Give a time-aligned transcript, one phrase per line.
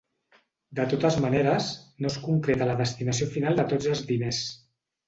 [0.79, 1.69] De totes maneres,
[2.01, 4.43] no es concreta la destinació final de tots els diners.